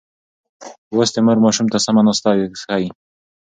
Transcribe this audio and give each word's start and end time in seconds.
لوستې 0.95 1.19
مور 1.25 1.37
ماشوم 1.43 1.67
ته 1.73 1.77
سمه 1.85 2.01
ناسته 2.07 2.29
ښيي. 2.61 2.87